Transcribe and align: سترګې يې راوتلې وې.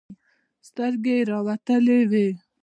سترګې 0.67 1.13
يې 1.19 1.23
راوتلې 1.31 1.99
وې. 2.11 2.27